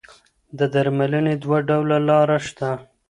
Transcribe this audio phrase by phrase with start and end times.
[0.57, 2.69] د درملنې دوه ډوله لاره شته.